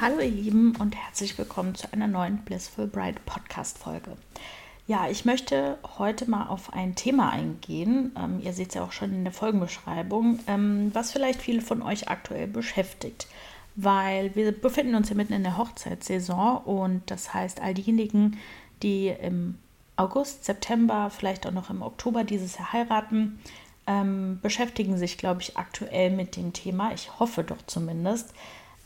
Hallo 0.00 0.20
ihr 0.20 0.30
Lieben 0.30 0.74
und 0.76 0.96
herzlich 0.96 1.36
willkommen 1.36 1.74
zu 1.74 1.92
einer 1.92 2.06
neuen 2.06 2.38
Blissful 2.38 2.86
Bride 2.86 3.20
Podcast 3.26 3.76
Folge. 3.76 4.16
Ja, 4.86 5.10
ich 5.10 5.26
möchte 5.26 5.76
heute 5.98 6.30
mal 6.30 6.46
auf 6.46 6.72
ein 6.72 6.94
Thema 6.94 7.28
eingehen. 7.28 8.10
Ähm, 8.16 8.40
ihr 8.42 8.54
seht 8.54 8.70
es 8.70 8.76
ja 8.76 8.82
auch 8.82 8.92
schon 8.92 9.12
in 9.12 9.24
der 9.24 9.32
Folgenbeschreibung, 9.34 10.38
ähm, 10.46 10.90
was 10.94 11.12
vielleicht 11.12 11.42
viele 11.42 11.60
von 11.60 11.82
euch 11.82 12.08
aktuell 12.08 12.46
beschäftigt. 12.46 13.26
Weil 13.76 14.34
wir 14.34 14.58
befinden 14.58 14.94
uns 14.94 15.10
ja 15.10 15.16
mitten 15.16 15.34
in 15.34 15.42
der 15.42 15.58
Hochzeitssaison 15.58 16.62
und 16.64 17.02
das 17.10 17.34
heißt, 17.34 17.60
all 17.60 17.74
diejenigen, 17.74 18.38
die 18.82 19.08
im 19.08 19.58
August, 19.96 20.46
September, 20.46 21.10
vielleicht 21.10 21.46
auch 21.46 21.52
noch 21.52 21.68
im 21.68 21.82
Oktober 21.82 22.24
dieses 22.24 22.56
Jahr 22.56 22.72
heiraten, 22.72 23.38
ähm, 23.86 24.38
beschäftigen 24.40 24.96
sich, 24.96 25.18
glaube 25.18 25.42
ich, 25.42 25.58
aktuell 25.58 26.08
mit 26.08 26.36
dem 26.36 26.54
Thema. 26.54 26.94
Ich 26.94 27.20
hoffe 27.20 27.44
doch 27.44 27.60
zumindest. 27.66 28.32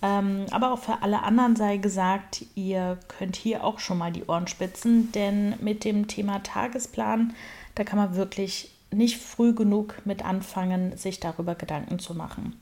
Ähm, 0.04 0.44
aber 0.50 0.72
auch 0.72 0.80
für 0.80 1.00
alle 1.00 1.22
anderen 1.22 1.56
sei 1.56 1.78
gesagt, 1.78 2.44
ihr 2.54 2.98
könnt 3.08 3.36
hier 3.36 3.64
auch 3.64 3.78
schon 3.78 3.96
mal 3.96 4.12
die 4.12 4.26
Ohren 4.26 4.46
spitzen, 4.48 5.10
denn 5.12 5.54
mit 5.60 5.82
dem 5.82 6.08
Thema 6.08 6.42
Tagesplan, 6.42 7.32
da 7.74 7.84
kann 7.84 7.98
man 7.98 8.14
wirklich 8.14 8.70
nicht 8.90 9.16
früh 9.16 9.54
genug 9.54 10.02
mit 10.04 10.22
anfangen, 10.22 10.94
sich 10.98 11.20
darüber 11.20 11.54
Gedanken 11.54 11.98
zu 11.98 12.14
machen. 12.14 12.60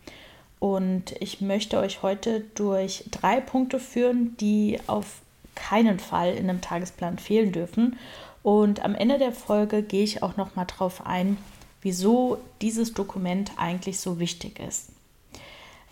Und 0.60 1.16
ich 1.18 1.40
möchte 1.40 1.80
euch 1.80 2.02
heute 2.02 2.44
durch 2.54 3.06
drei 3.10 3.40
Punkte 3.40 3.80
führen, 3.80 4.36
die 4.36 4.78
auf 4.86 5.20
keinen 5.56 5.98
Fall 5.98 6.34
in 6.34 6.48
einem 6.48 6.60
Tagesplan 6.60 7.18
fehlen 7.18 7.50
dürfen. 7.50 7.98
Und 8.44 8.84
am 8.84 8.94
Ende 8.94 9.18
der 9.18 9.32
Folge 9.32 9.82
gehe 9.82 10.04
ich 10.04 10.22
auch 10.22 10.36
noch 10.36 10.54
mal 10.54 10.66
drauf 10.66 11.04
ein, 11.04 11.36
wieso 11.80 12.38
dieses 12.60 12.94
Dokument 12.94 13.50
eigentlich 13.56 13.98
so 13.98 14.20
wichtig 14.20 14.60
ist. 14.60 14.90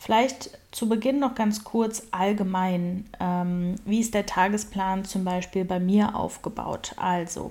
Vielleicht 0.03 0.59
zu 0.71 0.89
Beginn 0.89 1.19
noch 1.19 1.35
ganz 1.35 1.63
kurz 1.63 2.05
allgemein, 2.11 3.05
ähm, 3.21 3.75
wie 3.85 4.01
ist 4.01 4.15
der 4.15 4.25
Tagesplan 4.25 5.05
zum 5.05 5.27
Beispiel 5.27 5.67
bei 5.67 5.79
mir 5.79 6.17
aufgebaut? 6.17 6.95
Also, 6.97 7.51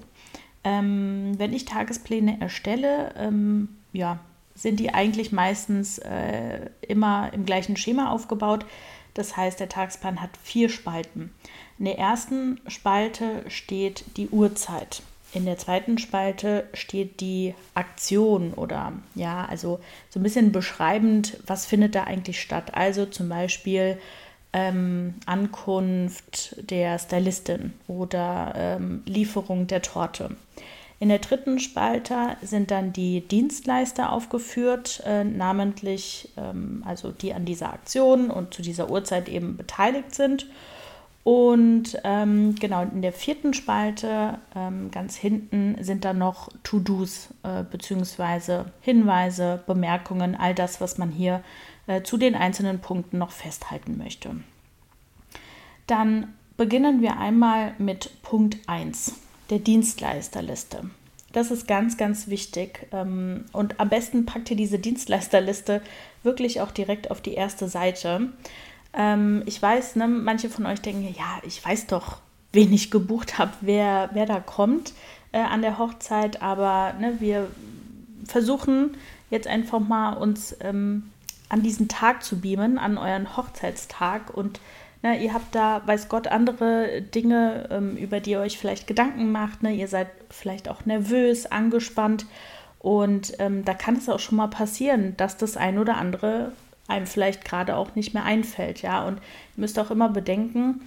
ähm, 0.64 1.36
wenn 1.38 1.53
ich 1.53 1.66
Tagespläne 1.66 2.42
erstelle, 2.42 3.14
ähm, 3.20 3.77
ja, 3.94 4.17
sind 4.55 4.80
die 4.80 4.92
eigentlich 4.95 5.31
meistens 5.31 6.00
äh, 6.00 6.72
immer 6.81 7.31
im 7.33 7.45
gleichen 7.45 7.77
Schema 7.77 8.09
aufgebaut. 8.09 8.66
Das 9.14 9.38
heißt, 9.38 9.59
der 9.59 9.70
Tagesplan 9.70 10.20
hat 10.20 10.31
vier 10.42 10.70
Spalten. 10.70 11.31
In 11.77 11.86
der 11.86 12.00
ersten 12.00 12.61
Spalte 12.66 13.44
steht 13.47 14.05
die 14.17 14.30
Uhrzeit. 14.30 15.03
In 15.33 15.45
der 15.45 15.58
zweiten 15.58 15.97
Spalte 15.99 16.67
steht 16.73 17.19
die 17.22 17.53
Aktion 17.75 18.53
oder 18.53 18.94
ja, 19.13 19.45
also 19.45 19.80
so 20.09 20.19
ein 20.19 20.23
bisschen 20.23 20.52
beschreibend, 20.52 21.38
was 21.45 21.67
findet 21.67 21.94
da 21.94 22.05
eigentlich 22.05 22.41
statt. 22.41 22.73
Also 22.73 23.05
zum 23.05 23.30
Beispiel 23.30 23.99
ähm, 24.53 25.16
Ankunft 25.27 26.55
der 26.71 26.97
Stylistin 26.97 27.73
oder 27.88 28.53
ähm, 28.55 29.03
Lieferung 29.05 29.67
der 29.67 29.83
Torte. 29.83 30.36
In 30.99 31.09
der 31.09 31.19
dritten 31.19 31.59
Spalte 31.59 32.36
sind 32.41 32.71
dann 32.71 32.91
die 32.91 33.21
Dienstleister 33.21 34.11
aufgeführt, 34.11 35.02
äh, 35.05 35.23
namentlich 35.23 36.30
ähm, 36.36 36.83
also 36.86 37.11
die 37.11 37.33
an 37.33 37.45
dieser 37.45 37.71
Aktion 37.71 38.30
und 38.30 38.53
zu 38.53 38.61
dieser 38.61 38.89
Uhrzeit 38.89 39.30
eben 39.30 39.55
beteiligt 39.55 40.14
sind. 40.14 40.47
Und 41.23 41.98
ähm, 42.03 42.56
genau, 42.56 42.84
in 42.84 43.02
der 43.02 43.14
vierten 43.14 43.53
Spalte 43.53 44.39
ähm, 44.56 44.89
ganz 44.89 45.16
hinten 45.16 45.76
sind 45.84 46.06
dann 46.06 46.17
noch 46.17 46.50
To-Dos 46.64 47.30
äh, 47.44 47.64
bzw. 47.64 48.64
Hinweise, 48.81 49.61
Bemerkungen, 49.67 50.36
all 50.36 50.56
das, 50.56 50.80
was 50.81 50.98
man 50.98 51.11
hier 51.11 51.44
äh, 51.88 52.03
zu 52.03 52.17
den 52.17 52.36
einzelnen 52.36 52.80
Punkten 52.80 53.17
noch 53.17 53.31
festhalten 53.31 53.98
möchte. 53.98 54.32
Dann 55.88 56.33
beginnen 56.55 57.02
wir 57.02 57.17
einmal 57.17 57.73
mit 57.80 58.22
Punkt 58.22 58.58
1, 58.67 59.16
der 59.49 59.60
Dienstleisterliste. 59.60 60.89
Das 61.32 61.52
ist 61.52 61.67
ganz, 61.67 61.98
ganz 61.98 62.27
wichtig. 62.27 62.88
Ähm, 62.92 63.45
und 63.52 63.80
am 63.80 63.89
besten 63.89 64.26
packt 64.26 64.49
ihr 64.52 64.58
diese 64.58 64.80
Dienstleisterliste 64.80 65.82
wirklich 66.23 66.61
auch 66.61 66.72
direkt 66.72 67.11
auf 67.11 67.22
die 67.22 67.33
erste 67.33 67.67
Seite. 67.67 68.30
Ähm, 68.94 69.44
ich 69.45 69.61
weiß, 69.61 69.95
ne, 69.95 70.08
manche 70.08 70.50
von 70.50 70.66
euch 70.66 70.82
denken, 70.82 71.04
ja, 71.17 71.39
ich 71.44 71.64
weiß 71.64 71.88
doch, 71.88 72.17
wen 72.52 72.73
ich 72.73 72.92
gebucht 72.92 73.38
habe, 73.38 73.52
wer, 73.61 74.10
wer 74.14 74.26
da 74.26 74.39
kommt 74.39 74.94
äh, 75.32 75.39
an 75.39 75.61
der 75.61 75.77
Hochzeit, 75.77 76.42
aber 76.42 76.94
ne, 76.99 77.16
wir 77.20 77.48
versuchen 78.26 78.98
jetzt 79.30 79.48
einfach 79.48 79.80
mal 79.80 80.14
uns 80.14 80.55
ähm, 80.61 81.11
an 81.49 81.61
diesen 81.64 81.88
Tag 81.88 82.23
zu 82.23 82.39
beamen, 82.39 82.78
an 82.78 82.98
euren 82.98 83.36
Hochzeitstag 83.36 84.36
und 84.36 84.60
ne, 85.02 85.22
ihr 85.22 85.33
habt 85.33 85.54
da, 85.54 85.82
weiß 85.86 86.10
Gott, 86.10 86.28
andere 86.28 87.02
Dinge, 87.02 87.67
ähm, 87.72 87.98
über 87.98 88.20
die 88.20 88.32
ihr 88.32 88.39
euch 88.39 88.58
vielleicht 88.58 88.88
Gedanken 88.88 89.32
macht. 89.32 89.64
Ne? 89.64 89.73
Ihr 89.73 89.88
seid 89.88 90.08
vielleicht 90.30 90.70
auch 90.70 90.86
nervös, 90.86 91.45
angespannt 91.45 92.26
und 92.80 93.33
ähm, 93.39 93.66
da 93.66 93.73
kann 93.73 93.98
es 93.98 94.10
auch 94.10 94.20
schon 94.20 94.38
mal 94.38 94.48
passieren, 94.48 95.16
dass 95.17 95.38
das 95.38 95.58
ein 95.58 95.80
oder 95.80 95.98
andere 95.98 96.54
einem 96.89 97.08
vielleicht 97.08 97.45
gerade 97.45 97.76
auch 97.76 97.95
nicht 97.95 98.14
mehr 98.14 98.26
einfällt. 98.26 98.82
Ja, 98.82 99.05
und 99.05 99.17
ihr 99.17 99.61
müsst 99.61 99.80
auch 99.80 99.92
immer 99.92 100.10
bedenken, 100.10 100.82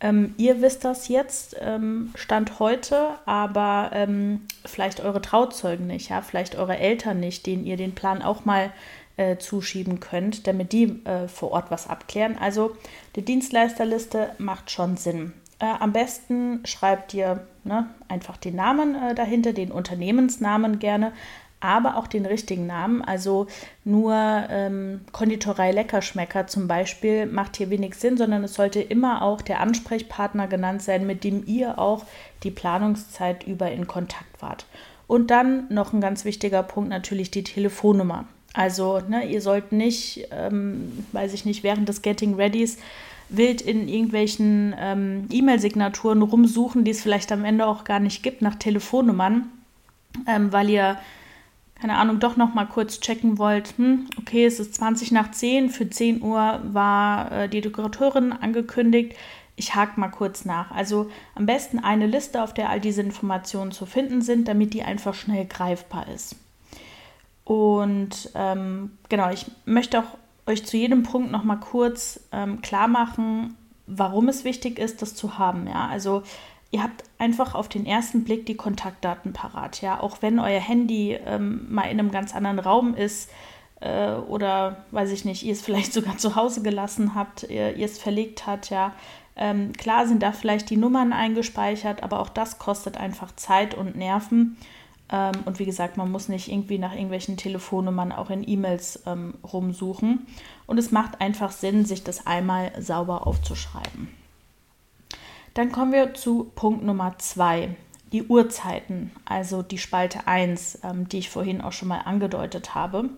ähm, 0.00 0.34
ihr 0.36 0.60
wisst 0.60 0.84
das 0.84 1.08
jetzt, 1.08 1.56
ähm, 1.60 2.10
Stand 2.14 2.58
heute, 2.58 3.10
aber 3.24 3.90
ähm, 3.94 4.42
vielleicht 4.64 5.00
eure 5.00 5.22
Trauzeugen 5.22 5.86
nicht, 5.86 6.10
ja, 6.10 6.20
vielleicht 6.20 6.56
eure 6.56 6.76
Eltern 6.76 7.20
nicht, 7.20 7.46
denen 7.46 7.64
ihr 7.64 7.76
den 7.76 7.94
Plan 7.94 8.20
auch 8.20 8.44
mal 8.44 8.70
äh, 9.16 9.38
zuschieben 9.38 10.00
könnt, 10.00 10.46
damit 10.46 10.72
die 10.72 11.00
äh, 11.06 11.28
vor 11.28 11.52
Ort 11.52 11.70
was 11.70 11.88
abklären. 11.88 12.36
Also 12.38 12.76
die 13.16 13.24
Dienstleisterliste 13.24 14.30
macht 14.38 14.70
schon 14.70 14.96
Sinn. 14.96 15.32
Äh, 15.60 15.66
am 15.78 15.92
besten 15.92 16.60
schreibt 16.66 17.14
ihr 17.14 17.46
ne, 17.62 17.86
einfach 18.08 18.36
den 18.36 18.56
Namen 18.56 18.96
äh, 18.96 19.14
dahinter, 19.14 19.52
den 19.52 19.70
Unternehmensnamen 19.70 20.80
gerne, 20.80 21.12
aber 21.64 21.96
auch 21.96 22.06
den 22.06 22.26
richtigen 22.26 22.66
Namen. 22.66 23.00
Also 23.02 23.46
nur 23.84 24.14
ähm, 24.14 25.00
Konditorei 25.12 25.72
Leckerschmecker 25.72 26.46
zum 26.46 26.68
Beispiel 26.68 27.24
macht 27.24 27.56
hier 27.56 27.70
wenig 27.70 27.94
Sinn, 27.94 28.18
sondern 28.18 28.44
es 28.44 28.54
sollte 28.54 28.80
immer 28.80 29.22
auch 29.22 29.40
der 29.40 29.60
Ansprechpartner 29.60 30.46
genannt 30.46 30.82
sein, 30.82 31.06
mit 31.06 31.24
dem 31.24 31.44
ihr 31.46 31.78
auch 31.78 32.04
die 32.42 32.50
Planungszeit 32.50 33.46
über 33.46 33.72
in 33.72 33.86
Kontakt 33.86 34.42
wart. 34.42 34.66
Und 35.06 35.30
dann 35.30 35.64
noch 35.70 35.92
ein 35.92 36.02
ganz 36.02 36.26
wichtiger 36.26 36.62
Punkt 36.62 36.90
natürlich 36.90 37.30
die 37.30 37.44
Telefonnummer. 37.44 38.26
Also 38.52 39.00
ne, 39.00 39.24
ihr 39.26 39.40
sollt 39.40 39.72
nicht, 39.72 40.28
ähm, 40.30 41.06
weiß 41.12 41.32
ich 41.32 41.46
nicht, 41.46 41.62
während 41.62 41.88
des 41.88 42.02
Getting 42.02 42.34
Readys 42.34 42.78
wild 43.30 43.62
in 43.62 43.88
irgendwelchen 43.88 44.74
ähm, 44.78 45.28
E-Mail-Signaturen 45.30 46.20
rumsuchen, 46.20 46.84
die 46.84 46.90
es 46.90 47.00
vielleicht 47.00 47.32
am 47.32 47.44
Ende 47.44 47.66
auch 47.66 47.84
gar 47.84 48.00
nicht 48.00 48.22
gibt, 48.22 48.42
nach 48.42 48.54
Telefonnummern, 48.54 49.48
ähm, 50.28 50.52
weil 50.52 50.68
ihr 50.68 50.98
keine 51.84 51.98
Ahnung, 51.98 52.18
doch 52.18 52.38
noch 52.38 52.54
mal 52.54 52.64
kurz 52.64 52.98
checken 53.00 53.36
wollt, 53.36 53.74
hm, 53.76 54.06
okay, 54.18 54.46
es 54.46 54.58
ist 54.58 54.74
20 54.76 55.12
nach 55.12 55.32
10, 55.32 55.68
für 55.68 55.90
10 55.90 56.22
Uhr 56.22 56.62
war 56.64 57.30
äh, 57.30 57.46
die 57.46 57.60
Dekorateurin 57.60 58.32
angekündigt, 58.32 59.14
ich 59.54 59.74
hake 59.74 60.00
mal 60.00 60.08
kurz 60.08 60.46
nach. 60.46 60.70
Also 60.70 61.10
am 61.34 61.44
besten 61.44 61.78
eine 61.78 62.06
Liste, 62.06 62.42
auf 62.42 62.54
der 62.54 62.70
all 62.70 62.80
diese 62.80 63.02
Informationen 63.02 63.70
zu 63.70 63.84
finden 63.84 64.22
sind, 64.22 64.48
damit 64.48 64.72
die 64.72 64.82
einfach 64.82 65.12
schnell 65.12 65.44
greifbar 65.44 66.08
ist. 66.08 66.36
Und 67.44 68.30
ähm, 68.34 68.92
genau, 69.10 69.28
ich 69.28 69.44
möchte 69.66 69.98
auch 69.98 70.16
euch 70.46 70.64
zu 70.64 70.78
jedem 70.78 71.02
Punkt 71.02 71.32
noch 71.32 71.44
mal 71.44 71.56
kurz 71.56 72.18
ähm, 72.32 72.62
klar 72.62 72.88
machen, 72.88 73.58
warum 73.86 74.30
es 74.30 74.44
wichtig 74.44 74.78
ist, 74.78 75.02
das 75.02 75.14
zu 75.14 75.36
haben. 75.36 75.66
Ja, 75.66 75.86
also 75.88 76.22
ihr 76.74 76.82
habt 76.82 77.04
einfach 77.18 77.54
auf 77.54 77.68
den 77.68 77.86
ersten 77.86 78.24
Blick 78.24 78.46
die 78.46 78.56
Kontaktdaten 78.56 79.32
parat. 79.32 79.80
Ja, 79.80 80.00
auch 80.00 80.22
wenn 80.22 80.40
euer 80.40 80.58
Handy 80.58 81.12
ähm, 81.12 81.72
mal 81.72 81.84
in 81.84 82.00
einem 82.00 82.10
ganz 82.10 82.34
anderen 82.34 82.58
Raum 82.58 82.96
ist 82.96 83.30
äh, 83.80 84.14
oder 84.14 84.84
weiß 84.90 85.12
ich 85.12 85.24
nicht, 85.24 85.44
ihr 85.44 85.52
es 85.52 85.62
vielleicht 85.62 85.92
sogar 85.92 86.18
zu 86.18 86.34
Hause 86.34 86.62
gelassen 86.62 87.14
habt, 87.14 87.44
ihr, 87.44 87.76
ihr 87.76 87.86
es 87.86 87.98
verlegt 87.98 88.48
habt, 88.48 88.70
ja. 88.70 88.92
Ähm, 89.36 89.72
klar 89.72 90.08
sind 90.08 90.22
da 90.24 90.32
vielleicht 90.32 90.68
die 90.68 90.76
Nummern 90.76 91.12
eingespeichert, 91.12 92.02
aber 92.02 92.18
auch 92.18 92.28
das 92.28 92.58
kostet 92.58 92.96
einfach 92.96 93.34
Zeit 93.36 93.74
und 93.76 93.94
Nerven. 93.94 94.56
Ähm, 95.12 95.34
und 95.44 95.60
wie 95.60 95.66
gesagt, 95.66 95.96
man 95.96 96.10
muss 96.10 96.28
nicht 96.28 96.50
irgendwie 96.50 96.78
nach 96.78 96.92
irgendwelchen 96.92 97.36
Telefonnummern 97.36 98.10
auch 98.10 98.30
in 98.30 98.48
E-Mails 98.48 99.04
ähm, 99.06 99.34
rumsuchen. 99.44 100.26
Und 100.66 100.78
es 100.78 100.90
macht 100.90 101.20
einfach 101.20 101.52
Sinn, 101.52 101.84
sich 101.84 102.02
das 102.02 102.26
einmal 102.26 102.72
sauber 102.80 103.28
aufzuschreiben. 103.28 104.23
Dann 105.54 105.70
kommen 105.70 105.92
wir 105.92 106.14
zu 106.14 106.50
Punkt 106.56 106.84
Nummer 106.84 107.14
zwei, 107.18 107.76
die 108.12 108.24
Uhrzeiten, 108.24 109.12
also 109.24 109.62
die 109.62 109.78
Spalte 109.78 110.26
1, 110.26 110.80
ähm, 110.82 111.08
die 111.08 111.18
ich 111.18 111.30
vorhin 111.30 111.60
auch 111.60 111.72
schon 111.72 111.88
mal 111.88 112.00
angedeutet 112.00 112.74
habe. 112.74 113.08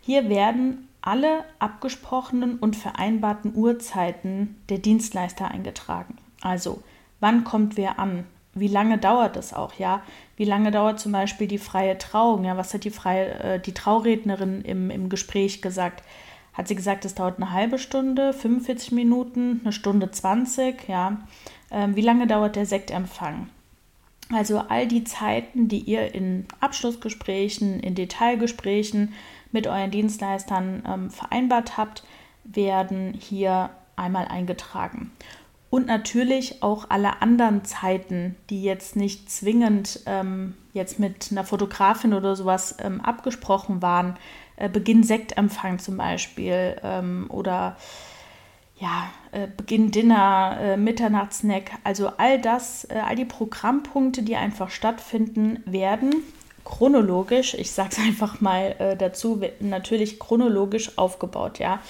Hier 0.00 0.28
werden 0.28 0.88
alle 1.00 1.44
abgesprochenen 1.60 2.58
und 2.58 2.74
vereinbarten 2.74 3.54
Uhrzeiten 3.54 4.60
der 4.68 4.78
Dienstleister 4.78 5.48
eingetragen. 5.48 6.18
Also, 6.40 6.82
wann 7.20 7.44
kommt 7.44 7.76
wer 7.76 8.00
an? 8.00 8.24
Wie 8.54 8.68
lange 8.68 8.98
dauert 8.98 9.36
es 9.36 9.54
auch, 9.54 9.74
ja? 9.74 10.02
Wie 10.36 10.44
lange 10.44 10.72
dauert 10.72 10.98
zum 10.98 11.12
Beispiel 11.12 11.46
die 11.46 11.58
freie 11.58 11.96
Trauung? 11.96 12.44
Ja, 12.44 12.56
was 12.56 12.74
hat 12.74 12.82
die, 12.82 12.90
freie, 12.90 13.28
äh, 13.38 13.60
die 13.60 13.74
Traurednerin 13.74 14.62
im, 14.62 14.90
im 14.90 15.08
Gespräch 15.08 15.62
gesagt? 15.62 16.02
hat 16.58 16.66
sie 16.66 16.74
gesagt, 16.74 17.04
es 17.04 17.14
dauert 17.14 17.36
eine 17.36 17.52
halbe 17.52 17.78
Stunde, 17.78 18.32
45 18.32 18.90
Minuten, 18.90 19.60
eine 19.62 19.72
Stunde 19.72 20.10
20, 20.10 20.88
ja. 20.88 21.18
Ähm, 21.70 21.96
wie 21.96 22.02
lange 22.02 22.26
dauert 22.26 22.56
der 22.56 22.66
Sektempfang? 22.66 23.48
Also 24.32 24.58
all 24.58 24.86
die 24.86 25.04
Zeiten, 25.04 25.68
die 25.68 25.80
ihr 25.80 26.14
in 26.14 26.46
Abschlussgesprächen, 26.60 27.80
in 27.80 27.94
Detailgesprächen 27.94 29.14
mit 29.52 29.66
euren 29.66 29.90
Dienstleistern 29.90 30.82
ähm, 30.86 31.10
vereinbart 31.10 31.78
habt, 31.78 32.04
werden 32.44 33.14
hier 33.14 33.70
einmal 33.96 34.26
eingetragen. 34.26 35.12
Und 35.70 35.86
natürlich 35.86 36.62
auch 36.62 36.86
alle 36.88 37.20
anderen 37.20 37.64
Zeiten, 37.64 38.36
die 38.48 38.62
jetzt 38.62 38.96
nicht 38.96 39.30
zwingend 39.30 40.00
ähm, 40.06 40.54
jetzt 40.72 40.98
mit 40.98 41.28
einer 41.30 41.44
Fotografin 41.44 42.14
oder 42.14 42.36
sowas 42.36 42.76
ähm, 42.80 43.02
abgesprochen 43.02 43.82
waren. 43.82 44.16
Äh, 44.56 44.70
Beginn 44.70 45.02
Sektempfang 45.02 45.78
zum 45.78 45.98
Beispiel 45.98 46.76
ähm, 46.82 47.26
oder 47.28 47.76
ja, 48.78 49.10
Beginn 49.56 49.90
Dinner, 49.90 50.58
äh, 50.60 50.76
Mitternachtssnack. 50.76 51.72
Also 51.84 52.12
all 52.16 52.40
das, 52.40 52.84
äh, 52.84 52.94
all 53.04 53.16
die 53.16 53.24
Programmpunkte, 53.24 54.22
die 54.22 54.36
einfach 54.36 54.70
stattfinden, 54.70 55.62
werden 55.66 56.14
chronologisch, 56.64 57.54
ich 57.54 57.72
sage 57.72 57.90
es 57.92 57.98
einfach 58.06 58.40
mal 58.40 58.74
äh, 58.78 58.96
dazu, 58.96 59.40
natürlich 59.60 60.18
chronologisch 60.18 60.96
aufgebaut. 60.96 61.58
Ja, 61.58 61.80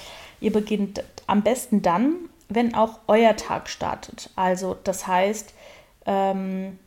Ihr 0.41 0.53
beginnt 0.53 1.03
am 1.27 1.43
besten 1.43 1.81
dann, 1.81 2.15
wenn 2.47 2.73
auch 2.73 2.99
euer 3.07 3.35
Tag 3.35 3.69
startet. 3.69 4.29
Also 4.35 4.77
das 4.83 5.05
heißt, 5.05 5.53
ähm, 6.05 6.79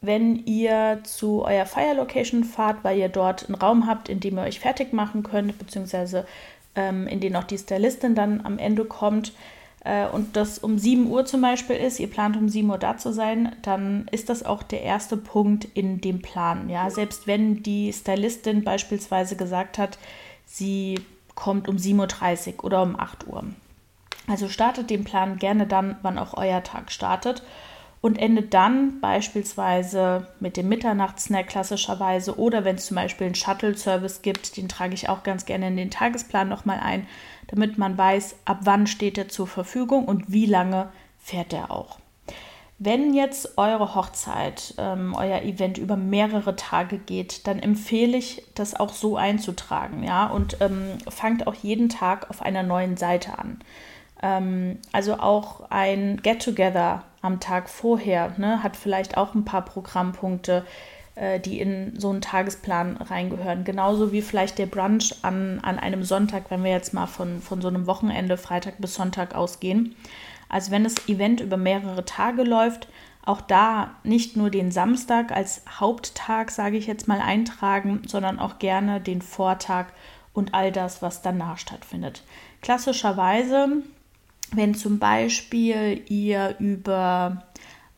wenn 0.00 0.44
ihr 0.44 1.00
zu 1.04 1.44
eurer 1.44 1.66
Fire 1.66 1.94
Location 1.94 2.44
fahrt, 2.44 2.78
weil 2.82 2.98
ihr 2.98 3.08
dort 3.08 3.46
einen 3.46 3.54
Raum 3.54 3.86
habt, 3.86 4.08
in 4.08 4.20
dem 4.20 4.38
ihr 4.38 4.42
euch 4.42 4.60
fertig 4.60 4.92
machen 4.92 5.22
könnt, 5.22 5.58
beziehungsweise 5.58 6.26
ähm, 6.74 7.06
in 7.06 7.20
den 7.20 7.36
auch 7.36 7.44
die 7.44 7.58
Stylistin 7.58 8.14
dann 8.14 8.44
am 8.44 8.58
Ende 8.58 8.84
kommt 8.84 9.32
äh, 9.86 10.08
und 10.08 10.36
das 10.36 10.58
um 10.58 10.78
7 10.78 11.06
Uhr 11.06 11.24
zum 11.24 11.40
Beispiel 11.40 11.76
ist, 11.76 12.00
ihr 12.00 12.10
plant 12.10 12.36
um 12.36 12.48
7 12.48 12.68
Uhr 12.68 12.78
da 12.78 12.96
zu 12.98 13.12
sein, 13.12 13.54
dann 13.62 14.08
ist 14.10 14.28
das 14.28 14.44
auch 14.44 14.62
der 14.62 14.82
erste 14.82 15.16
Punkt 15.16 15.64
in 15.64 16.00
dem 16.00 16.20
Plan. 16.20 16.68
Ja, 16.68 16.90
selbst 16.90 17.26
wenn 17.26 17.62
die 17.62 17.92
Stylistin 17.92 18.64
beispielsweise 18.64 19.36
gesagt 19.36 19.78
hat, 19.78 19.98
sie 20.44 21.00
kommt 21.36 21.68
um 21.68 21.76
7.30 21.76 22.58
Uhr 22.58 22.64
oder 22.64 22.82
um 22.82 22.98
8 22.98 23.28
Uhr. 23.28 23.44
Also 24.26 24.48
startet 24.48 24.90
den 24.90 25.04
Plan 25.04 25.38
gerne 25.38 25.66
dann, 25.66 25.96
wann 26.02 26.18
auch 26.18 26.34
euer 26.34 26.64
Tag 26.64 26.90
startet 26.90 27.44
und 28.06 28.18
endet 28.18 28.54
dann 28.54 29.00
beispielsweise 29.00 30.28
mit 30.38 30.56
dem 30.56 30.68
Mitternachtssnack 30.68 31.48
klassischerweise 31.48 32.38
oder 32.38 32.64
wenn 32.64 32.76
es 32.76 32.86
zum 32.86 32.94
Beispiel 32.94 33.26
einen 33.26 33.34
Shuttle-Service 33.34 34.22
gibt, 34.22 34.56
den 34.56 34.68
trage 34.68 34.94
ich 34.94 35.08
auch 35.08 35.24
ganz 35.24 35.44
gerne 35.44 35.66
in 35.66 35.76
den 35.76 35.90
Tagesplan 35.90 36.48
nochmal 36.48 36.78
ein, 36.78 37.08
damit 37.48 37.78
man 37.78 37.98
weiß, 37.98 38.36
ab 38.44 38.60
wann 38.62 38.86
steht 38.86 39.18
er 39.18 39.28
zur 39.28 39.48
Verfügung 39.48 40.04
und 40.04 40.30
wie 40.30 40.46
lange 40.46 40.88
fährt 41.18 41.52
er 41.52 41.72
auch. 41.72 41.98
Wenn 42.78 43.12
jetzt 43.12 43.58
eure 43.58 43.96
Hochzeit, 43.96 44.74
ähm, 44.78 45.12
euer 45.18 45.42
Event 45.42 45.76
über 45.76 45.96
mehrere 45.96 46.54
Tage 46.54 46.98
geht, 46.98 47.48
dann 47.48 47.58
empfehle 47.58 48.16
ich, 48.16 48.44
das 48.54 48.78
auch 48.78 48.92
so 48.92 49.16
einzutragen, 49.16 50.04
ja, 50.04 50.26
und 50.26 50.58
ähm, 50.60 50.98
fangt 51.08 51.48
auch 51.48 51.54
jeden 51.54 51.88
Tag 51.88 52.30
auf 52.30 52.40
einer 52.40 52.62
neuen 52.62 52.96
Seite 52.96 53.36
an. 53.36 53.58
Ähm, 54.22 54.78
also 54.92 55.14
auch 55.14 55.70
ein 55.70 56.20
Get-Together 56.22 57.02
am 57.26 57.40
Tag 57.40 57.68
vorher 57.68 58.32
ne, 58.38 58.62
hat 58.62 58.76
vielleicht 58.76 59.16
auch 59.16 59.34
ein 59.34 59.44
paar 59.44 59.64
Programmpunkte, 59.64 60.64
äh, 61.16 61.40
die 61.40 61.60
in 61.60 61.98
so 61.98 62.10
einen 62.10 62.20
Tagesplan 62.20 62.96
reingehören. 62.96 63.64
Genauso 63.64 64.12
wie 64.12 64.22
vielleicht 64.22 64.58
der 64.58 64.66
Brunch 64.66 65.14
an, 65.22 65.60
an 65.60 65.78
einem 65.78 66.04
Sonntag, 66.04 66.50
wenn 66.50 66.64
wir 66.64 66.70
jetzt 66.70 66.94
mal 66.94 67.06
von, 67.06 67.40
von 67.40 67.60
so 67.60 67.68
einem 67.68 67.86
Wochenende, 67.86 68.36
Freitag 68.36 68.74
bis 68.78 68.94
Sonntag 68.94 69.34
ausgehen. 69.34 69.96
Also 70.48 70.70
wenn 70.70 70.84
das 70.84 71.08
Event 71.08 71.40
über 71.40 71.56
mehrere 71.56 72.04
Tage 72.04 72.42
läuft, 72.42 72.88
auch 73.24 73.40
da 73.40 73.96
nicht 74.04 74.36
nur 74.36 74.50
den 74.50 74.70
Samstag 74.70 75.32
als 75.32 75.62
Haupttag, 75.80 76.52
sage 76.52 76.76
ich 76.76 76.86
jetzt 76.86 77.08
mal, 77.08 77.20
eintragen, 77.20 78.02
sondern 78.06 78.38
auch 78.38 78.60
gerne 78.60 79.00
den 79.00 79.20
Vortag 79.20 79.86
und 80.32 80.54
all 80.54 80.70
das, 80.70 81.02
was 81.02 81.22
danach 81.22 81.58
stattfindet. 81.58 82.22
Klassischerweise, 82.62 83.82
wenn 84.52 84.74
zum 84.74 84.98
Beispiel 84.98 86.02
ihr 86.08 86.56
über 86.58 87.42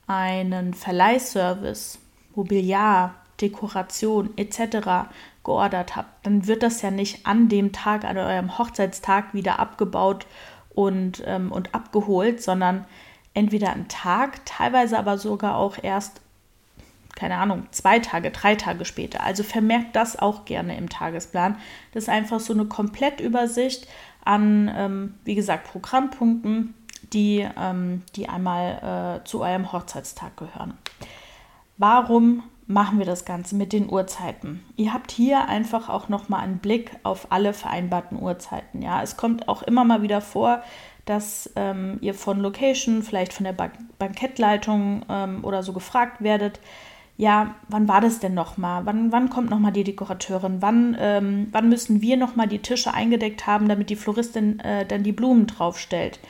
einen 0.06 0.74
Verleihservice, 0.74 1.98
Mobiliar, 2.34 3.14
Dekoration 3.40 4.30
etc. 4.36 5.10
geordert 5.44 5.96
habt, 5.96 6.26
dann 6.26 6.46
wird 6.46 6.62
das 6.62 6.82
ja 6.82 6.90
nicht 6.90 7.26
an 7.26 7.48
dem 7.48 7.72
Tag, 7.72 8.04
an 8.04 8.16
eurem 8.16 8.58
Hochzeitstag 8.58 9.34
wieder 9.34 9.58
abgebaut 9.58 10.26
und, 10.70 11.22
ähm, 11.26 11.52
und 11.52 11.74
abgeholt, 11.74 12.42
sondern 12.42 12.84
entweder 13.34 13.72
einen 13.72 13.88
Tag, 13.88 14.44
teilweise 14.46 14.98
aber 14.98 15.18
sogar 15.18 15.56
auch 15.56 15.76
erst, 15.80 16.20
keine 17.14 17.36
Ahnung, 17.36 17.66
zwei 17.70 17.98
Tage, 17.98 18.30
drei 18.30 18.54
Tage 18.54 18.84
später. 18.84 19.22
Also 19.22 19.42
vermerkt 19.42 19.94
das 19.96 20.18
auch 20.18 20.44
gerne 20.44 20.76
im 20.76 20.88
Tagesplan. 20.88 21.56
Das 21.92 22.04
ist 22.04 22.08
einfach 22.08 22.40
so 22.40 22.52
eine 22.52 22.64
Komplettübersicht 22.64 23.86
an, 24.28 24.70
ähm, 24.74 25.14
wie 25.24 25.34
gesagt, 25.34 25.70
Programmpunkten, 25.70 26.74
die, 27.12 27.46
ähm, 27.58 28.02
die 28.14 28.28
einmal 28.28 29.20
äh, 29.22 29.24
zu 29.24 29.40
eurem 29.40 29.72
Hochzeitstag 29.72 30.36
gehören. 30.36 30.74
Warum 31.78 32.42
machen 32.68 32.98
wir 32.98 33.06
das 33.06 33.24
Ganze 33.24 33.56
mit 33.56 33.72
den 33.72 33.90
Uhrzeiten. 33.90 34.62
Ihr 34.76 34.92
habt 34.92 35.10
hier 35.10 35.48
einfach 35.48 35.88
auch 35.88 36.10
nochmal 36.10 36.42
einen 36.42 36.58
Blick 36.58 36.90
auf 37.02 37.32
alle 37.32 37.54
vereinbarten 37.54 38.20
Uhrzeiten. 38.20 38.82
Ja, 38.82 39.02
es 39.02 39.16
kommt 39.16 39.48
auch 39.48 39.62
immer 39.62 39.84
mal 39.84 40.02
wieder 40.02 40.20
vor, 40.20 40.62
dass 41.06 41.50
ähm, 41.56 41.96
ihr 42.02 42.12
von 42.12 42.38
Location, 42.40 43.02
vielleicht 43.02 43.32
von 43.32 43.44
der 43.44 43.54
Bank 43.54 43.72
Bankettleitung 43.98 45.06
ähm, 45.08 45.44
oder 45.44 45.62
so 45.62 45.72
gefragt 45.72 46.20
werdet, 46.20 46.60
ja, 47.18 47.56
wann 47.68 47.88
war 47.88 48.00
das 48.00 48.20
denn 48.20 48.34
nochmal? 48.34 48.86
Wann, 48.86 49.10
wann 49.10 49.28
kommt 49.28 49.50
nochmal 49.50 49.72
die 49.72 49.82
Dekorateurin? 49.82 50.62
Wann, 50.62 50.96
ähm, 51.00 51.48
wann 51.50 51.68
müssen 51.68 52.00
wir 52.00 52.16
nochmal 52.16 52.46
die 52.46 52.60
Tische 52.60 52.94
eingedeckt 52.94 53.44
haben, 53.44 53.68
damit 53.68 53.90
die 53.90 53.96
Floristin 53.96 54.60
äh, 54.60 54.86
dann 54.86 55.02
die 55.02 55.12
Blumen 55.12 55.48
draufstellt? 55.48 56.20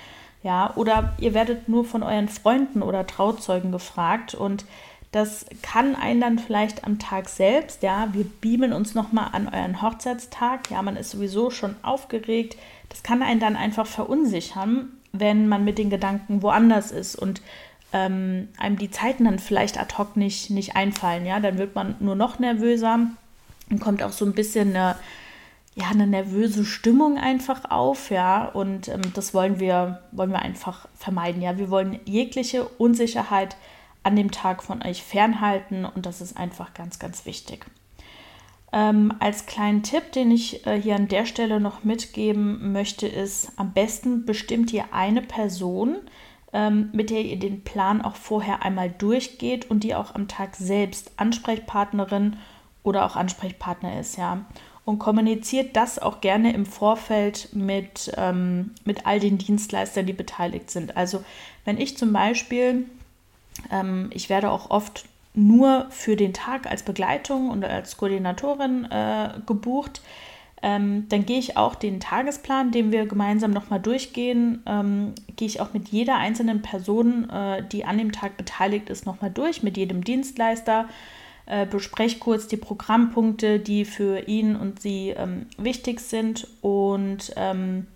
Ja, 0.42 0.72
oder 0.76 1.12
ihr 1.18 1.34
werdet 1.34 1.68
nur 1.68 1.84
von 1.84 2.02
euren 2.02 2.28
Freunden 2.28 2.82
oder 2.82 3.06
Trauzeugen 3.06 3.70
gefragt 3.70 4.34
und 4.34 4.64
das 5.12 5.44
kann 5.62 5.94
einen 5.94 6.22
dann 6.22 6.38
vielleicht 6.38 6.84
am 6.84 6.98
Tag 6.98 7.28
selbst, 7.28 7.82
ja, 7.82 8.08
wir 8.12 8.24
beamen 8.24 8.72
uns 8.72 8.94
nochmal 8.94 9.28
an 9.32 9.46
euren 9.48 9.82
Hochzeitstag, 9.82 10.70
ja, 10.70 10.80
man 10.80 10.96
ist 10.96 11.10
sowieso 11.10 11.50
schon 11.50 11.76
aufgeregt. 11.82 12.56
Das 12.88 13.02
kann 13.02 13.22
einen 13.22 13.40
dann 13.40 13.56
einfach 13.56 13.86
verunsichern, 13.86 14.92
wenn 15.12 15.48
man 15.48 15.64
mit 15.64 15.76
den 15.76 15.90
Gedanken 15.90 16.42
woanders 16.42 16.92
ist 16.92 17.14
und 17.16 17.42
ähm, 17.92 18.48
einem 18.58 18.76
die 18.76 18.90
Zeiten 18.90 19.24
dann 19.24 19.38
vielleicht 19.38 19.78
ad 19.78 19.96
hoc 19.96 20.16
nicht, 20.16 20.50
nicht 20.50 20.76
einfallen, 20.76 21.24
ja, 21.26 21.40
dann 21.40 21.58
wird 21.58 21.74
man 21.74 21.96
nur 22.00 22.16
noch 22.16 22.38
nervöser 22.38 23.00
und 23.70 23.80
kommt 23.80 24.02
auch 24.02 24.12
so 24.12 24.24
ein 24.24 24.34
bisschen 24.34 24.70
eine, 24.70 24.96
ja, 25.74 25.86
eine 25.90 26.06
nervöse 26.06 26.64
Stimmung 26.64 27.18
einfach 27.18 27.70
auf, 27.70 28.10
ja, 28.10 28.44
und 28.46 28.88
ähm, 28.88 29.00
das 29.14 29.32
wollen 29.32 29.58
wir, 29.60 30.02
wollen 30.12 30.30
wir 30.30 30.42
einfach 30.42 30.86
vermeiden, 30.94 31.40
ja, 31.40 31.56
wir 31.56 31.70
wollen 31.70 32.00
jegliche 32.04 32.64
Unsicherheit 32.64 33.56
an 34.02 34.16
dem 34.16 34.30
Tag 34.30 34.62
von 34.62 34.82
euch 34.82 35.02
fernhalten 35.02 35.84
und 35.84 36.06
das 36.06 36.20
ist 36.20 36.36
einfach 36.36 36.74
ganz, 36.74 36.98
ganz 36.98 37.26
wichtig. 37.26 37.66
Ähm, 38.70 39.14
als 39.18 39.46
kleinen 39.46 39.82
Tipp, 39.82 40.12
den 40.12 40.30
ich 40.30 40.66
äh, 40.66 40.80
hier 40.80 40.94
an 40.96 41.08
der 41.08 41.24
Stelle 41.24 41.58
noch 41.58 41.84
mitgeben 41.84 42.72
möchte, 42.72 43.08
ist, 43.08 43.52
am 43.56 43.72
besten 43.72 44.26
bestimmt 44.26 44.72
ihr 44.74 44.92
eine 44.92 45.22
Person, 45.22 45.96
ähm, 46.52 46.90
mit 46.92 47.10
der 47.10 47.22
ihr 47.22 47.38
den 47.38 47.62
Plan 47.62 48.02
auch 48.02 48.16
vorher 48.16 48.62
einmal 48.62 48.90
durchgeht 48.90 49.70
und 49.70 49.84
die 49.84 49.94
auch 49.94 50.14
am 50.14 50.28
Tag 50.28 50.56
selbst 50.56 51.12
Ansprechpartnerin 51.16 52.36
oder 52.82 53.06
auch 53.06 53.16
Ansprechpartner 53.16 53.98
ist, 53.98 54.16
ja. 54.16 54.44
Und 54.84 54.98
kommuniziert 54.98 55.76
das 55.76 55.98
auch 55.98 56.22
gerne 56.22 56.54
im 56.54 56.64
Vorfeld 56.64 57.50
mit, 57.52 58.10
ähm, 58.16 58.70
mit 58.84 59.04
all 59.04 59.20
den 59.20 59.36
Dienstleistern, 59.36 60.06
die 60.06 60.14
beteiligt 60.14 60.70
sind. 60.70 60.96
Also 60.96 61.22
wenn 61.66 61.76
ich 61.76 61.98
zum 61.98 62.14
Beispiel 62.14 62.86
ähm, 63.70 64.10
ich 64.12 64.28
werde 64.28 64.50
auch 64.50 64.70
oft 64.70 65.04
nur 65.34 65.86
für 65.90 66.16
den 66.16 66.32
Tag 66.32 66.66
als 66.66 66.82
Begleitung 66.82 67.50
und 67.50 67.64
als 67.64 67.96
Koordinatorin 67.96 68.86
äh, 68.90 69.30
gebucht. 69.46 70.00
Ähm, 70.62 71.06
dann 71.08 71.24
gehe 71.24 71.38
ich 71.38 71.56
auch 71.56 71.74
den 71.76 72.00
Tagesplan, 72.00 72.72
den 72.72 72.90
wir 72.90 73.06
gemeinsam 73.06 73.52
nochmal 73.52 73.80
durchgehen, 73.80 74.62
ähm, 74.66 75.14
gehe 75.36 75.46
ich 75.46 75.60
auch 75.60 75.72
mit 75.72 75.88
jeder 75.88 76.16
einzelnen 76.16 76.62
Person, 76.62 77.30
äh, 77.30 77.62
die 77.62 77.84
an 77.84 77.98
dem 77.98 78.10
Tag 78.10 78.36
beteiligt 78.36 78.90
ist, 78.90 79.06
nochmal 79.06 79.30
durch, 79.30 79.62
mit 79.62 79.76
jedem 79.76 80.02
Dienstleister, 80.02 80.88
äh, 81.46 81.64
bespreche 81.64 82.18
kurz 82.18 82.48
die 82.48 82.56
Programmpunkte, 82.56 83.60
die 83.60 83.84
für 83.84 84.26
ihn 84.26 84.56
und 84.56 84.80
sie 84.80 85.10
ähm, 85.10 85.46
wichtig 85.58 86.00
sind 86.00 86.48
und 86.60 87.32
ähm, 87.36 87.86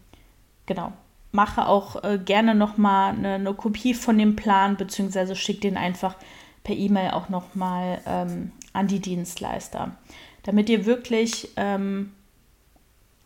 genau, 0.66 0.92
mache 1.32 1.66
auch 1.66 2.04
äh, 2.04 2.18
gerne 2.24 2.54
nochmal 2.54 3.14
eine, 3.14 3.34
eine 3.34 3.54
Kopie 3.54 3.94
von 3.94 4.18
dem 4.18 4.36
Plan, 4.36 4.76
beziehungsweise 4.76 5.34
schicke 5.34 5.62
den 5.62 5.76
einfach 5.76 6.14
per 6.62 6.76
E-Mail 6.76 7.10
auch 7.10 7.28
nochmal 7.28 8.00
ähm, 8.06 8.52
an 8.72 8.86
die 8.86 9.00
Dienstleister, 9.00 9.96
damit 10.44 10.68
ihr 10.68 10.86
wirklich 10.86 11.50
ähm, 11.56 12.12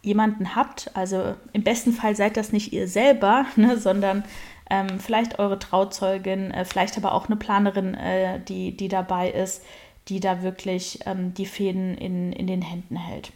jemanden 0.07 0.55
habt, 0.55 0.91
also 0.95 1.35
im 1.53 1.65
besten 1.65 1.93
Fall 1.93 2.15
seid 2.15 2.37
das 2.37 2.53
nicht 2.53 2.73
ihr 2.73 2.89
selber, 2.89 3.45
ne, 3.57 3.77
sondern 3.77 4.25
ähm, 4.71 5.01
vielleicht 5.01 5.39
eure 5.39 5.59
Trauzeugin, 5.59 6.53
äh, 6.53 6.65
vielleicht 6.65 6.97
aber 6.97 7.13
auch 7.13 7.27
eine 7.27 7.37
Planerin, 7.37 7.95
äh, 7.95 8.41
die, 8.41 8.77
die 8.77 8.89
dabei 8.89 9.31
ist, 9.31 9.63
die 10.09 10.21
da 10.21 10.43
wirklich 10.43 11.01
ähm, 11.07 11.35
die 11.35 11.47
Fäden 11.47 11.99
in, 11.99 12.33
in 12.33 12.47
den 12.47 12.63
Händen 12.63 12.97
hält. 12.97 13.33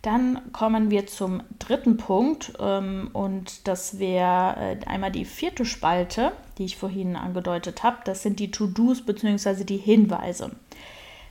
Dann 0.00 0.52
kommen 0.52 0.90
wir 0.90 1.06
zum 1.06 1.42
dritten 1.58 1.96
Punkt 1.96 2.52
ähm, 2.60 3.10
und 3.12 3.66
das 3.68 3.98
wäre 3.98 4.78
äh, 4.80 4.86
einmal 4.86 5.12
die 5.12 5.24
vierte 5.24 5.64
Spalte, 5.64 6.32
die 6.58 6.64
ich 6.64 6.76
vorhin 6.76 7.16
angedeutet 7.16 7.82
habe. 7.82 7.98
Das 8.04 8.22
sind 8.22 8.38
die 8.38 8.50
To-Dos 8.50 9.02
bzw. 9.02 9.64
die 9.64 9.76
Hinweise. 9.76 10.52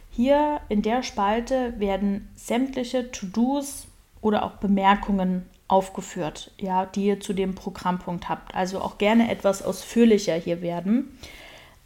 Hier 0.10 0.60
in 0.68 0.82
der 0.82 1.04
Spalte 1.04 1.74
werden 1.80 2.30
sämtliche 2.36 3.12
To-Dos 3.12 3.88
oder 4.22 4.44
auch 4.44 4.54
Bemerkungen 4.54 5.46
aufgeführt, 5.68 6.52
ja, 6.60 6.86
die 6.86 7.06
ihr 7.06 7.20
zu 7.20 7.34
dem 7.34 7.56
Programmpunkt 7.56 8.30
habt. 8.30 8.54
Also 8.56 8.80
auch 8.80 8.98
gerne 8.98 9.32
etwas 9.32 9.64
ausführlicher 9.64 10.36
hier 10.36 10.62
werden. 10.62 11.18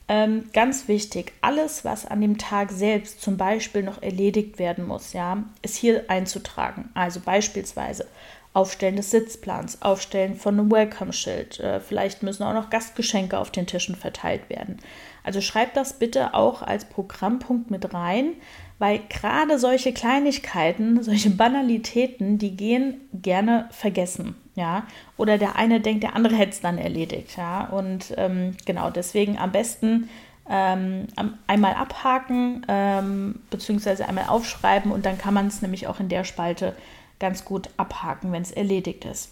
Ähm, 0.08 0.50
ganz 0.54 0.88
wichtig, 0.88 1.34
alles, 1.42 1.84
was 1.84 2.06
an 2.06 2.22
dem 2.22 2.38
Tag 2.38 2.72
selbst 2.72 3.22
zum 3.22 3.38
Beispiel 3.38 3.82
noch 3.82 4.04
erledigt 4.04 4.60
werden 4.60 4.86
muss, 4.86 5.14
ja, 5.14 5.44
ist 5.64 5.78
hier 5.78 6.10
einzutragen. 6.10 6.90
Also 6.94 7.20
beispielsweise 7.20 8.06
Aufstellen 8.54 8.96
des 8.96 9.12
Sitzplans, 9.12 9.82
Aufstellen 9.82 10.36
von 10.36 10.58
einem 10.58 10.72
Welcome-Schild. 10.72 11.60
Äh, 11.60 11.80
vielleicht 11.80 12.24
müssen 12.24 12.44
auch 12.44 12.54
noch 12.54 12.70
Gastgeschenke 12.70 13.38
auf 13.38 13.52
den 13.52 13.68
Tischen 13.68 13.96
verteilt 13.96 14.50
werden. 14.50 14.80
Also 15.24 15.42
schreibt 15.42 15.76
das 15.76 15.94
bitte 15.94 16.34
auch 16.34 16.62
als 16.62 16.86
Programmpunkt 16.86 17.70
mit 17.70 17.94
rein, 17.94 18.34
weil 18.80 19.00
gerade 19.10 19.58
solche 19.60 19.94
Kleinigkeiten, 19.94 21.02
solche 21.04 21.30
Banalitäten, 21.30 22.38
die 22.38 22.56
gehen 22.56 22.96
gerne 23.14 23.68
vergessen, 23.72 24.36
ja. 24.56 24.84
Oder 25.18 25.38
der 25.38 25.56
eine 25.56 25.80
denkt, 25.80 26.04
der 26.04 26.16
andere 26.16 26.36
hätte 26.36 26.52
es 26.52 26.62
dann 26.62 26.78
erledigt, 26.78 27.38
ja. 27.38 27.66
Und 27.66 28.14
ähm, 28.18 28.56
genau, 28.66 28.90
deswegen 28.90 29.38
am 29.38 29.52
besten 29.52 30.10
ähm, 30.50 31.08
einmal 31.48 31.74
abhaken, 31.74 32.66
ähm, 32.68 33.40
beziehungsweise 33.50 34.08
einmal 34.08 34.26
aufschreiben 34.28 34.92
und 34.92 35.06
dann 35.06 35.18
kann 35.18 35.34
man 35.34 35.48
es 35.48 35.62
nämlich 35.62 35.88
auch 35.88 36.00
in 36.00 36.10
der 36.10 36.24
Spalte 36.24 36.76
ganz 37.20 37.46
gut 37.46 37.70
abhaken, 37.78 38.32
wenn 38.32 38.42
es 38.42 38.52
erledigt 38.52 39.06
ist. 39.06 39.32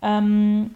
Ähm, 0.00 0.70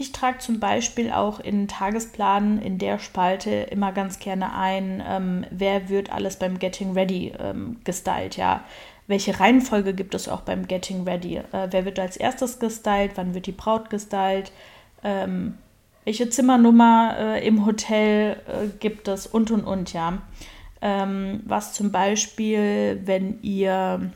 ich 0.00 0.12
trage 0.12 0.38
zum 0.38 0.60
Beispiel 0.60 1.10
auch 1.10 1.40
in 1.40 1.66
Tagesplan 1.66 2.62
in 2.62 2.78
der 2.78 3.00
Spalte 3.00 3.50
immer 3.50 3.90
ganz 3.90 4.20
gerne 4.20 4.54
ein, 4.54 5.02
ähm, 5.04 5.44
wer 5.50 5.88
wird 5.88 6.12
alles 6.12 6.36
beim 6.36 6.60
Getting 6.60 6.92
Ready 6.92 7.32
ähm, 7.38 7.78
gestylt, 7.82 8.36
ja. 8.36 8.64
Welche 9.08 9.40
Reihenfolge 9.40 9.94
gibt 9.94 10.14
es 10.14 10.28
auch 10.28 10.42
beim 10.42 10.68
Getting 10.68 11.02
Ready? 11.02 11.38
Äh, 11.38 11.68
wer 11.70 11.84
wird 11.84 11.98
als 11.98 12.16
erstes 12.16 12.60
gestylt? 12.60 13.12
Wann 13.16 13.34
wird 13.34 13.46
die 13.46 13.52
Braut 13.52 13.90
gestylt? 13.90 14.52
Ähm, 15.02 15.58
welche 16.04 16.30
Zimmernummer 16.30 17.16
äh, 17.18 17.46
im 17.46 17.66
Hotel 17.66 18.36
äh, 18.46 18.68
gibt 18.78 19.08
es? 19.08 19.26
Und 19.26 19.50
und 19.50 19.64
und, 19.64 19.92
ja. 19.92 20.18
Ähm, 20.80 21.42
was 21.44 21.72
zum 21.72 21.90
Beispiel, 21.90 23.00
wenn 23.04 23.42
ihr 23.42 24.12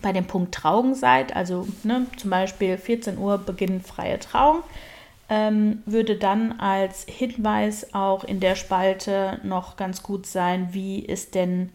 bei 0.00 0.12
dem 0.12 0.24
Punkt 0.24 0.54
Trauung 0.54 0.94
seid, 0.94 1.36
also 1.36 1.68
ne, 1.82 2.06
zum 2.16 2.30
Beispiel 2.30 2.78
14 2.78 3.18
Uhr 3.18 3.36
beginnt 3.36 3.86
freie 3.86 4.18
Trauung, 4.18 4.62
ähm, 5.30 5.82
würde 5.86 6.16
dann 6.16 6.58
als 6.58 7.06
Hinweis 7.08 7.94
auch 7.94 8.24
in 8.24 8.40
der 8.40 8.56
Spalte 8.56 9.40
noch 9.44 9.76
ganz 9.76 10.02
gut 10.02 10.26
sein, 10.26 10.70
wie 10.72 10.98
ist 10.98 11.36
denn 11.36 11.70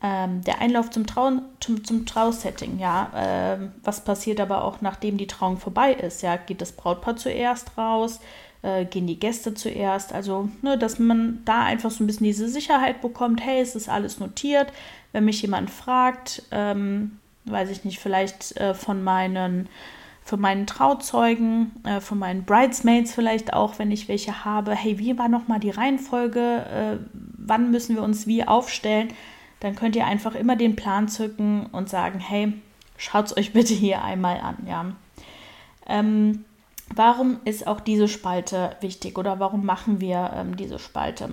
ähm, 0.00 0.42
der 0.44 0.60
Einlauf 0.60 0.90
zum, 0.90 1.04
Trau 1.04 1.32
zum, 1.58 1.82
zum 1.82 2.06
Trausetting, 2.06 2.78
ja, 2.78 3.10
ähm, 3.16 3.72
was 3.82 4.04
passiert 4.04 4.38
aber 4.38 4.62
auch, 4.62 4.80
nachdem 4.80 5.18
die 5.18 5.26
Trauung 5.26 5.56
vorbei 5.56 5.92
ist, 5.92 6.22
ja, 6.22 6.36
geht 6.36 6.60
das 6.60 6.70
Brautpaar 6.70 7.16
zuerst 7.16 7.76
raus, 7.76 8.20
äh, 8.62 8.84
gehen 8.84 9.08
die 9.08 9.18
Gäste 9.18 9.54
zuerst, 9.54 10.12
also, 10.12 10.48
ne, 10.62 10.78
dass 10.78 11.00
man 11.00 11.42
da 11.44 11.64
einfach 11.64 11.90
so 11.90 12.04
ein 12.04 12.06
bisschen 12.06 12.26
diese 12.26 12.48
Sicherheit 12.48 13.00
bekommt, 13.00 13.44
hey, 13.44 13.60
es 13.60 13.74
ist 13.74 13.88
alles 13.88 14.20
notiert, 14.20 14.72
wenn 15.10 15.24
mich 15.24 15.42
jemand 15.42 15.68
fragt, 15.68 16.44
ähm, 16.52 17.18
weiß 17.46 17.70
ich 17.70 17.84
nicht, 17.84 17.98
vielleicht 17.98 18.56
äh, 18.56 18.72
von 18.72 19.02
meinen 19.02 19.68
von 20.24 20.40
meinen 20.40 20.66
Trauzeugen, 20.66 21.72
äh, 21.84 22.00
von 22.00 22.18
meinen 22.18 22.44
Bridesmaids 22.44 23.12
vielleicht 23.12 23.52
auch, 23.52 23.78
wenn 23.78 23.90
ich 23.90 24.08
welche 24.08 24.44
habe. 24.44 24.74
Hey, 24.74 24.98
wie 24.98 25.18
war 25.18 25.28
nochmal 25.28 25.60
die 25.60 25.70
Reihenfolge? 25.70 26.40
Äh, 26.40 26.96
wann 27.12 27.70
müssen 27.70 27.94
wir 27.94 28.02
uns 28.02 28.26
wie 28.26 28.46
aufstellen? 28.46 29.08
Dann 29.60 29.76
könnt 29.76 29.96
ihr 29.96 30.06
einfach 30.06 30.34
immer 30.34 30.56
den 30.56 30.76
Plan 30.76 31.08
zücken 31.08 31.66
und 31.66 31.90
sagen, 31.90 32.20
hey, 32.20 32.54
schaut 32.96 33.26
es 33.26 33.36
euch 33.36 33.52
bitte 33.52 33.74
hier 33.74 34.02
einmal 34.02 34.40
an. 34.40 34.56
Ja. 34.66 34.86
Ähm, 35.86 36.46
warum 36.94 37.38
ist 37.44 37.66
auch 37.66 37.80
diese 37.80 38.08
Spalte 38.08 38.76
wichtig 38.80 39.18
oder 39.18 39.40
warum 39.40 39.66
machen 39.66 40.00
wir 40.00 40.32
ähm, 40.34 40.56
diese 40.56 40.78
Spalte? 40.78 41.28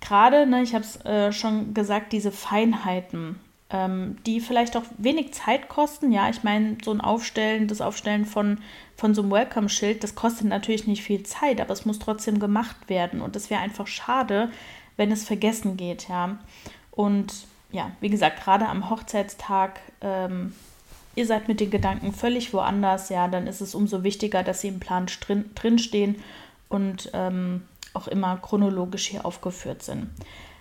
Gerade, 0.00 0.46
ne, 0.46 0.62
ich 0.62 0.74
habe 0.74 0.84
es 0.84 1.04
äh, 1.04 1.32
schon 1.32 1.74
gesagt, 1.74 2.12
diese 2.12 2.32
Feinheiten 2.32 3.38
ähm, 3.74 4.18
die 4.24 4.40
vielleicht 4.40 4.76
auch 4.76 4.84
wenig 4.98 5.34
Zeit 5.34 5.68
kosten. 5.68 6.12
Ja, 6.12 6.30
ich 6.30 6.44
meine, 6.44 6.78
so 6.84 6.92
ein 6.92 7.00
Aufstellen, 7.00 7.66
das 7.66 7.80
Aufstellen 7.80 8.24
von, 8.24 8.58
von 8.96 9.16
so 9.16 9.22
einem 9.22 9.32
Welcome-Schild, 9.32 10.04
das 10.04 10.14
kostet 10.14 10.46
natürlich 10.46 10.86
nicht 10.86 11.02
viel 11.02 11.24
Zeit, 11.24 11.60
aber 11.60 11.72
es 11.72 11.84
muss 11.84 11.98
trotzdem 11.98 12.38
gemacht 12.38 12.88
werden. 12.88 13.20
Und 13.20 13.34
es 13.34 13.50
wäre 13.50 13.60
einfach 13.60 13.88
schade, 13.88 14.48
wenn 14.96 15.10
es 15.10 15.24
vergessen 15.24 15.76
geht, 15.76 16.08
ja. 16.08 16.38
Und 16.92 17.34
ja, 17.72 17.90
wie 18.00 18.10
gesagt, 18.10 18.44
gerade 18.44 18.68
am 18.68 18.88
Hochzeitstag, 18.90 19.80
ähm, 20.00 20.54
ihr 21.16 21.26
seid 21.26 21.48
mit 21.48 21.58
den 21.58 21.70
Gedanken 21.70 22.12
völlig 22.12 22.54
woanders, 22.54 23.08
ja, 23.08 23.26
dann 23.26 23.48
ist 23.48 23.60
es 23.60 23.74
umso 23.74 24.04
wichtiger, 24.04 24.44
dass 24.44 24.60
sie 24.60 24.68
im 24.68 24.78
Plan 24.78 25.06
drin, 25.26 25.50
drinstehen 25.56 26.22
und 26.68 27.10
ähm, 27.12 27.62
auch 27.92 28.06
immer 28.06 28.36
chronologisch 28.36 29.08
hier 29.08 29.26
aufgeführt 29.26 29.82
sind. 29.82 30.10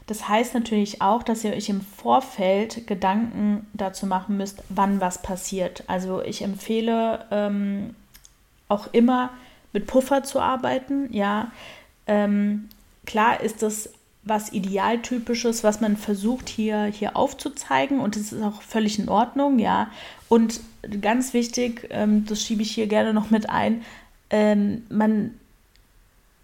Das 0.07 0.27
heißt 0.27 0.53
natürlich 0.53 1.01
auch, 1.01 1.24
dass 1.24 1.43
ihr 1.43 1.53
euch 1.53 1.69
im 1.69 1.81
Vorfeld 1.81 2.88
Gedanken 2.88 3.67
dazu 3.74 4.05
machen 4.05 4.38
müsst, 4.38 4.62
wann 4.69 5.00
was 5.00 5.22
passiert. 5.22 5.83
Also 5.88 6.22
ich 6.22 6.41
empfehle 6.41 7.25
ähm, 7.31 7.95
auch 8.67 8.88
immer 8.91 9.29
mit 9.72 9.88
Puffer 9.88 10.24
zu 10.24 10.39
arbeiten. 10.39 11.12
Ja, 11.13 11.51
ähm, 12.05 12.69
klar 13.05 13.41
ist 13.41 13.62
das 13.62 13.89
was 14.25 14.53
Idealtypisches, 14.53 15.63
was 15.63 15.81
man 15.81 15.98
versucht 15.98 16.48
hier, 16.48 16.86
hier 16.86 17.17
aufzuzeigen 17.17 18.00
und 18.00 18.15
es 18.15 18.31
ist 18.31 18.41
auch 18.41 18.62
völlig 18.62 18.98
in 18.98 19.10
Ordnung, 19.10 19.60
ja. 19.60 19.91
Und 20.29 20.62
ganz 21.01 21.33
wichtig, 21.33 21.88
ähm, 21.89 22.25
das 22.25 22.41
schiebe 22.41 22.62
ich 22.62 22.72
hier 22.72 22.88
gerne 22.88 23.13
noch 23.13 23.31
mit 23.31 23.50
ein, 23.50 23.83
ähm, 24.29 24.83
man 24.89 25.31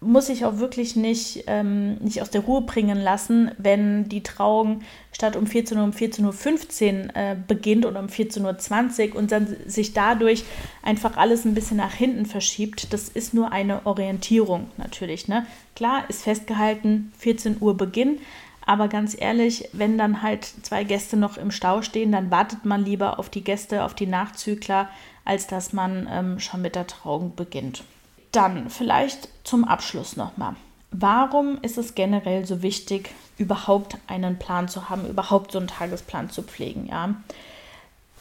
muss 0.00 0.30
ich 0.30 0.46
auch 0.46 0.58
wirklich 0.58 0.96
nicht, 0.96 1.44
ähm, 1.46 1.96
nicht 1.96 2.22
aus 2.22 2.30
der 2.30 2.40
Ruhe 2.40 2.62
bringen 2.62 2.98
lassen, 2.98 3.50
wenn 3.58 4.08
die 4.08 4.22
Trauung 4.22 4.80
statt 5.12 5.36
um 5.36 5.46
14 5.46 5.76
Uhr 5.76 5.84
um 5.84 5.90
14.15 5.90 7.08
Uhr 7.08 7.16
äh, 7.16 7.36
beginnt 7.46 7.84
oder 7.84 8.00
um 8.00 8.06
14.20 8.06 9.10
Uhr 9.10 9.16
und 9.16 9.30
dann 9.30 9.56
sich 9.66 9.92
dadurch 9.92 10.44
einfach 10.82 11.18
alles 11.18 11.44
ein 11.44 11.54
bisschen 11.54 11.76
nach 11.76 11.92
hinten 11.92 12.24
verschiebt. 12.24 12.94
Das 12.94 13.10
ist 13.10 13.34
nur 13.34 13.52
eine 13.52 13.84
Orientierung 13.84 14.70
natürlich. 14.78 15.28
Ne? 15.28 15.46
Klar 15.76 16.08
ist 16.08 16.22
festgehalten 16.22 17.12
14 17.18 17.58
Uhr 17.60 17.76
Beginn, 17.76 18.20
aber 18.64 18.88
ganz 18.88 19.14
ehrlich, 19.20 19.68
wenn 19.74 19.98
dann 19.98 20.22
halt 20.22 20.44
zwei 20.62 20.82
Gäste 20.82 21.18
noch 21.18 21.36
im 21.36 21.50
Stau 21.50 21.82
stehen, 21.82 22.12
dann 22.12 22.30
wartet 22.30 22.64
man 22.64 22.86
lieber 22.86 23.18
auf 23.18 23.28
die 23.28 23.44
Gäste, 23.44 23.84
auf 23.84 23.92
die 23.94 24.06
Nachzügler, 24.06 24.88
als 25.26 25.46
dass 25.46 25.74
man 25.74 26.08
ähm, 26.10 26.38
schon 26.38 26.62
mit 26.62 26.74
der 26.74 26.86
Trauung 26.86 27.34
beginnt. 27.36 27.84
Dann 28.32 28.70
vielleicht 28.70 29.28
zum 29.44 29.64
Abschluss 29.64 30.16
nochmal. 30.16 30.56
Warum 30.92 31.58
ist 31.62 31.78
es 31.78 31.94
generell 31.94 32.46
so 32.46 32.62
wichtig, 32.62 33.10
überhaupt 33.38 33.96
einen 34.06 34.38
Plan 34.38 34.68
zu 34.68 34.88
haben, 34.88 35.06
überhaupt 35.08 35.52
so 35.52 35.58
einen 35.58 35.68
Tagesplan 35.68 36.30
zu 36.30 36.42
pflegen? 36.42 36.86
Ja? 36.86 37.14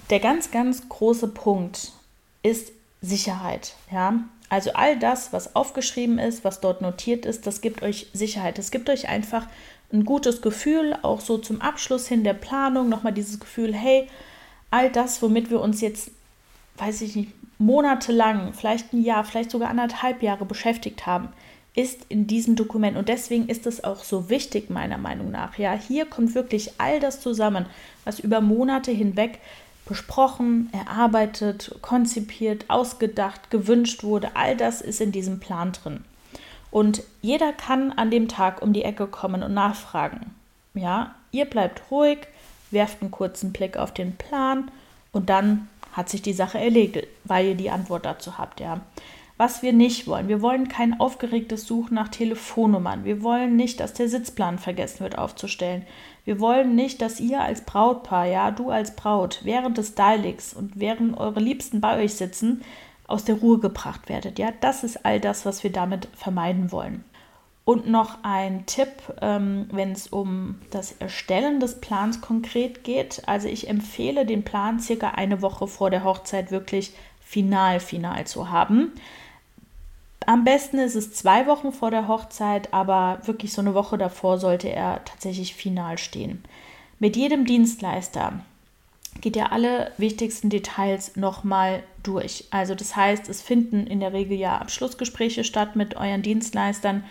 Der 0.10 0.20
ganz, 0.20 0.51
ganz 0.51 0.88
große 0.88 1.30
Punkt 1.30 1.92
ist 2.44 2.72
Sicherheit. 3.01 3.75
Ja? 3.92 4.20
Also 4.50 4.74
all 4.74 4.98
das, 4.98 5.32
was 5.32 5.56
aufgeschrieben 5.56 6.18
ist, 6.18 6.44
was 6.44 6.60
dort 6.60 6.82
notiert 6.82 7.25
ist, 7.25 7.46
das 7.46 7.62
gibt 7.62 7.84
euch 7.84 8.08
Sicherheit. 8.13 8.58
Es 8.58 8.72
gibt 8.72 8.89
euch 8.89 9.08
einfach 9.08 9.46
ein 9.92 10.06
gutes 10.06 10.42
Gefühl, 10.42 10.98
auch 11.01 11.22
so 11.22 11.38
zum 11.38 11.62
Abschluss 11.62 12.08
hin 12.08 12.24
der 12.24 12.34
Planung, 12.34 12.89
nochmal 12.89 13.13
dieses 13.13 13.39
Gefühl, 13.39 13.74
hey, 13.74 14.08
all 14.72 14.92
das, 14.92 15.22
womit 15.22 15.50
wir 15.50 15.62
uns 15.62 15.82
jetzt, 15.82 16.12
weiß 16.78 17.01
ich 17.01 17.16
nicht, 17.16 17.32
monatelang, 17.60 18.54
vielleicht 18.54 18.94
ein 18.94 19.04
Jahr, 19.04 19.24
vielleicht 19.24 19.51
sogar 19.51 19.70
anderthalb 19.70 20.24
Jahre 20.24 20.46
beschäftigt 20.46 21.06
haben, 21.06 21.30
ist 21.75 22.01
in 22.10 22.25
diesem 22.25 22.56
Dokument. 22.56 22.98
Und 22.98 23.10
deswegen 23.10 23.48
ist 23.48 23.68
es 23.68 23.84
auch 23.84 24.04
so 24.04 24.30
wichtig, 24.30 24.70
meiner 24.70 24.98
Meinung 24.98 25.30
nach. 25.30 25.58
Ja, 25.60 25.74
hier 25.74 26.06
kommt 26.06 26.34
wirklich 26.34 26.72
all 26.80 27.00
das 27.00 27.22
zusammen, 27.22 27.68
was 28.06 28.20
über 28.20 28.42
Monate 28.42 28.92
hinweg 28.92 29.39
besprochen, 29.86 30.70
erarbeitet, 30.72 31.75
konzipiert, 31.82 32.66
ausgedacht, 32.70 33.50
gewünscht 33.50 34.04
wurde. 34.04 34.36
All 34.36 34.56
das 34.56 34.82
ist 34.82 35.01
in 35.01 35.12
diesem 35.12 35.39
Plan 35.39 35.72
drin. 35.72 36.04
Und 36.72 37.04
jeder 37.22 37.54
kann 37.54 37.92
an 37.92 38.12
dem 38.12 38.28
Tag 38.28 38.62
um 38.62 38.74
die 38.74 38.84
Ecke 38.84 39.08
kommen 39.08 39.42
und 39.42 39.54
nachfragen. 39.54 40.36
Ja, 40.75 41.16
ihr 41.32 41.46
bleibt 41.46 41.92
ruhig, 41.92 42.20
werft 42.72 43.01
einen 43.01 43.12
kurzen 43.12 43.51
Blick 43.51 43.78
auf 43.78 43.94
den 43.94 44.16
Plan 44.16 44.70
und 45.12 45.30
dann 45.30 45.68
hat 45.93 46.10
sich 46.10 46.22
die 46.22 46.34
Sache 46.34 46.60
erledigt, 46.60 47.08
weil 47.24 47.48
ihr 47.48 47.55
die 47.55 47.69
Antwort 47.69 48.05
dazu 48.05 48.38
habt, 48.38 48.60
ja. 48.60 48.81
Was 49.38 49.62
wir 49.62 49.72
nicht 49.72 50.05
wollen, 50.05 50.27
wir 50.27 50.41
wollen 50.41 50.67
kein 50.67 51.00
aufgeregtes 51.00 51.65
Suchen 51.65 51.96
nach 51.96 52.10
Telefonnummern. 52.10 53.05
Wir 53.05 53.24
wollen 53.24 53.55
nicht, 53.55 53.79
dass 53.79 53.93
der 53.93 54.10
Sitzplan 54.10 54.60
vergessen 54.60 55.00
wird 55.00 55.17
aufzustellen. 55.17 55.86
Wir 56.25 56.41
wollen 56.41 56.75
nicht, 56.75 57.01
dass 57.01 57.22
ihr 57.22 57.41
als 57.41 57.62
Brautpaar, 57.62 58.25
ja, 58.25 58.51
du 58.51 58.69
als 58.69 58.98
Braut, 58.98 59.39
während 59.43 59.77
des 59.77 59.89
Stylings 59.89 60.53
und 60.53 60.77
während 60.77 61.17
eure 61.17 61.39
Liebsten 61.39 61.79
bei 61.79 62.03
euch 62.03 62.15
sitzen, 62.15 62.62
aus 63.08 63.24
der 63.24 63.36
Ruhe 63.36 63.60
gebracht 63.60 64.10
werdet. 64.10 64.39
Ja, 64.39 64.50
das 64.60 64.84
ist 64.84 65.05
all 65.05 65.19
das, 65.22 65.46
was 65.46 65.63
wir 65.63 65.72
damit 65.72 66.10
vermeiden 66.15 66.74
wollen. 66.74 67.05
Und 67.70 67.88
noch 67.88 68.24
ein 68.24 68.66
Tipp, 68.66 68.90
ähm, 69.22 69.68
wenn 69.72 69.92
es 69.92 70.08
um 70.08 70.56
das 70.72 70.92
Erstellen 70.94 71.60
des 71.60 71.80
Plans 71.80 72.20
konkret 72.20 72.84
geht. 72.84 73.22
Also 73.28 73.48
ich 73.48 73.70
empfehle 73.70 74.26
den 74.26 74.42
Plan 74.42 74.80
circa 74.80 75.10
eine 75.12 75.44
Woche 75.44 75.68
vor 75.68 75.92
der 75.92 76.04
Hochzeit 76.04 76.50
wirklich 76.50 76.94
final, 77.22 77.80
final 77.80 78.26
zu 78.26 78.50
haben. 78.50 78.94
Am 80.26 80.46
besten 80.46 80.80
ist 80.80 80.96
es 80.96 81.14
zwei 81.14 81.46
Wochen 81.46 81.72
vor 81.72 81.92
der 81.92 82.08
Hochzeit, 82.08 82.74
aber 82.74 83.20
wirklich 83.26 83.54
so 83.54 83.62
eine 83.62 83.76
Woche 83.76 84.00
davor 84.00 84.40
sollte 84.40 84.70
er 84.70 85.06
tatsächlich 85.06 85.54
final 85.54 86.00
stehen. 86.00 86.44
Mit 86.98 87.16
jedem 87.16 87.46
Dienstleister 87.46 88.40
geht 89.22 89.36
ihr 89.36 89.52
alle 89.52 89.92
wichtigsten 90.00 90.50
Details 90.50 91.18
nochmal 91.18 91.84
durch. 92.02 92.46
Also 92.50 92.74
das 92.74 92.96
heißt, 92.96 93.30
es 93.30 93.44
finden 93.44 93.86
in 93.86 94.00
der 94.00 94.14
Regel 94.14 94.40
ja 94.40 94.58
Abschlussgespräche 94.58 95.44
statt 95.44 95.76
mit 95.76 95.96
euren 95.98 96.24
Dienstleistern 96.24 97.04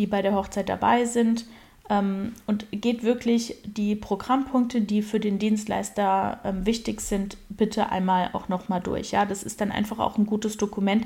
die 0.00 0.06
bei 0.06 0.22
der 0.22 0.34
Hochzeit 0.34 0.68
dabei 0.68 1.04
sind. 1.04 1.44
Ähm, 1.90 2.32
und 2.46 2.66
geht 2.70 3.02
wirklich 3.02 3.56
die 3.64 3.94
Programmpunkte, 3.94 4.80
die 4.80 5.02
für 5.02 5.20
den 5.20 5.38
Dienstleister 5.38 6.40
ähm, 6.42 6.64
wichtig 6.64 7.02
sind, 7.02 7.36
bitte 7.50 7.90
einmal 7.90 8.30
auch 8.32 8.48
nochmal 8.48 8.80
durch. 8.80 9.10
Ja, 9.10 9.26
das 9.26 9.42
ist 9.42 9.60
dann 9.60 9.70
einfach 9.70 9.98
auch 9.98 10.16
ein 10.16 10.26
gutes 10.26 10.56
Dokument, 10.56 11.04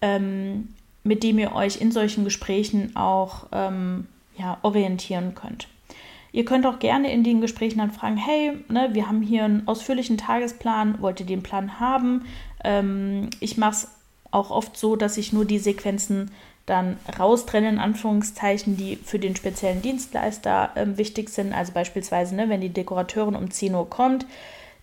ähm, 0.00 0.68
mit 1.04 1.22
dem 1.22 1.38
ihr 1.38 1.54
euch 1.54 1.80
in 1.80 1.92
solchen 1.92 2.24
Gesprächen 2.24 2.96
auch 2.96 3.46
ähm, 3.52 4.06
ja, 4.38 4.58
orientieren 4.62 5.34
könnt. 5.34 5.68
Ihr 6.32 6.44
könnt 6.44 6.64
auch 6.64 6.78
gerne 6.78 7.12
in 7.12 7.24
den 7.24 7.40
Gesprächen 7.40 7.78
dann 7.78 7.90
fragen, 7.90 8.16
hey, 8.16 8.52
ne, 8.68 8.90
wir 8.92 9.08
haben 9.08 9.20
hier 9.20 9.44
einen 9.44 9.66
ausführlichen 9.66 10.16
Tagesplan, 10.16 11.02
wollt 11.02 11.20
ihr 11.20 11.26
den 11.26 11.42
Plan 11.42 11.80
haben? 11.80 12.24
Ähm, 12.62 13.30
ich 13.40 13.56
mache 13.56 13.72
es 13.72 13.88
auch 14.30 14.50
oft 14.50 14.76
so, 14.76 14.96
dass 14.96 15.16
ich 15.16 15.32
nur 15.32 15.44
die 15.44 15.58
Sequenzen 15.58 16.30
dann 16.66 16.98
raustrennen, 17.18 17.74
in 17.74 17.80
Anführungszeichen, 17.80 18.76
die 18.76 18.96
für 18.96 19.18
den 19.18 19.34
speziellen 19.34 19.82
Dienstleister 19.82 20.70
äh, 20.76 20.86
wichtig 20.96 21.30
sind. 21.30 21.52
Also 21.52 21.72
beispielsweise, 21.72 22.34
ne, 22.34 22.48
wenn 22.48 22.60
die 22.60 22.68
Dekorateurin 22.68 23.34
um 23.34 23.50
10 23.50 23.74
Uhr 23.74 23.90
kommt, 23.90 24.26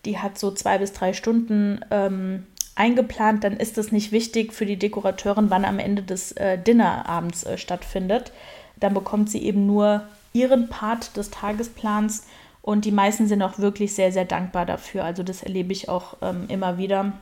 die 0.04 0.18
hat 0.18 0.38
so 0.38 0.50
zwei 0.50 0.78
bis 0.78 0.92
drei 0.92 1.12
Stunden 1.12 1.80
ähm, 1.90 2.46
eingeplant, 2.74 3.42
dann 3.42 3.56
ist 3.56 3.78
das 3.78 3.90
nicht 3.90 4.12
wichtig 4.12 4.52
für 4.52 4.66
die 4.66 4.76
Dekorateurin, 4.78 5.50
wann 5.50 5.64
am 5.64 5.78
Ende 5.78 6.02
des 6.02 6.32
äh, 6.32 6.58
Dinnerabends 6.58 7.44
äh, 7.44 7.58
stattfindet. 7.58 8.32
Dann 8.76 8.94
bekommt 8.94 9.30
sie 9.30 9.42
eben 9.42 9.66
nur 9.66 10.02
ihren 10.32 10.68
Part 10.68 11.16
des 11.16 11.30
Tagesplans 11.30 12.24
und 12.62 12.84
die 12.84 12.92
meisten 12.92 13.26
sind 13.26 13.42
auch 13.42 13.58
wirklich 13.58 13.94
sehr, 13.94 14.12
sehr 14.12 14.24
dankbar 14.24 14.66
dafür. 14.66 15.04
Also 15.04 15.22
das 15.22 15.42
erlebe 15.42 15.72
ich 15.72 15.88
auch 15.88 16.18
ähm, 16.20 16.44
immer 16.48 16.78
wieder. 16.78 17.12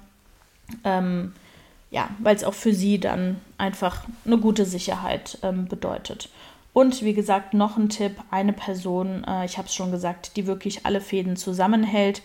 Ähm, 0.85 1.33
ja, 1.91 2.11
weil 2.19 2.37
es 2.37 2.45
auch 2.45 2.55
für 2.55 2.75
sie 2.75 2.99
dann 2.99 3.41
einfach 3.59 4.05
eine 4.25 4.39
gute 4.39 4.65
Sicherheit 4.65 5.39
ähm, 5.43 5.67
bedeutet. 5.67 6.29
Und 6.73 7.03
wie 7.03 7.15
gesagt, 7.15 7.55
noch 7.55 7.79
ein 7.79 7.89
Tipp, 7.89 8.17
eine 8.31 8.53
Person, 8.53 9.25
äh, 9.25 9.47
ich 9.47 9.57
habe 9.57 9.69
es 9.69 9.75
schon 9.75 9.91
gesagt, 9.91 10.37
die 10.37 10.47
wirklich 10.47 10.85
alle 10.85 11.01
Fäden 11.01 11.37
zusammenhält, 11.37 12.23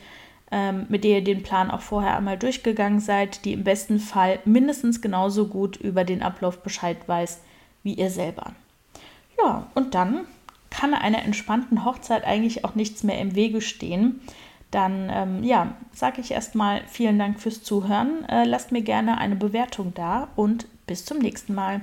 ähm, 0.51 0.88
mit 0.89 1.03
der 1.06 1.20
ihr 1.20 1.24
den 1.24 1.44
Plan 1.44 1.72
auch 1.72 1.82
vorher 1.82 2.18
einmal 2.18 2.38
durchgegangen 2.38 3.00
seid, 3.00 3.46
die 3.46 3.53
im 3.53 3.64
besten 3.64 4.00
Fall 4.00 4.40
mindestens 4.44 5.01
genauso 5.01 5.48
gut 5.48 5.77
über 5.77 6.03
den 6.03 6.22
Ablauf 6.22 6.64
Bescheid 6.64 6.98
weiß 7.07 7.42
wie 7.83 7.94
ihr 7.94 8.09
selber. 8.09 8.53
Ja, 9.42 9.68
und 9.74 9.96
dann 9.96 10.25
kann 10.70 10.94
einer 10.94 11.24
entspannten 11.24 11.85
Hochzeit 11.85 12.25
eigentlich 12.25 12.66
auch 12.66 12.75
nichts 12.75 13.03
mehr 13.03 13.20
im 13.20 13.35
Wege 13.35 13.62
stehen 13.62 14.22
dann 14.72 15.12
ähm, 15.14 15.44
ja, 15.44 15.75
sage 15.94 16.22
ich 16.22 16.31
erstmal 16.31 16.81
vielen 16.88 17.20
Dank 17.20 17.40
fürs 17.40 17.62
Zuhören. 17.62 18.25
Äh, 18.27 18.46
lasst 18.46 18.72
mir 18.72 18.81
gerne 18.81 19.18
eine 19.18 19.36
Bewertung 19.36 19.94
da 19.94 20.29
und 20.36 20.68
bis 20.88 21.05
zum 21.05 21.20
nächsten 21.20 21.53
Mal. 21.53 21.81